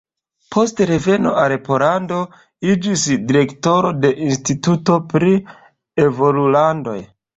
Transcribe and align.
Post 0.53 0.79
reveno 0.91 1.33
al 1.41 1.53
Pollando 1.67 2.17
iĝis 2.73 3.03
direktoro 3.33 3.91
de 4.07 4.11
Instituto 4.31 4.97
pri 5.13 5.33
Evolulandoj. 6.07 6.99